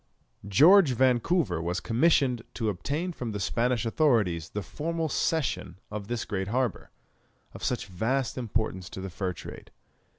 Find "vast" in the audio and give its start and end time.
7.85-8.35